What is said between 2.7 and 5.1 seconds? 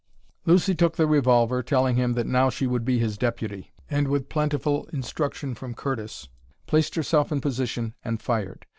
be his deputy, and, with plentiful